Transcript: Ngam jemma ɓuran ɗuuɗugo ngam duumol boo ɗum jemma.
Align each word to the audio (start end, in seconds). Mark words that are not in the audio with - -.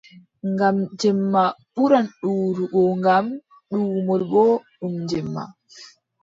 Ngam 0.51 0.77
jemma 0.99 1.43
ɓuran 1.73 2.05
ɗuuɗugo 2.21 2.81
ngam 2.99 3.25
duumol 3.69 4.21
boo 4.31 4.53
ɗum 4.79 4.95
jemma. 5.09 5.43